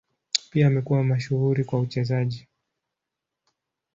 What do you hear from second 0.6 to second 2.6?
amekuwa mashuhuri kwa uchezaji.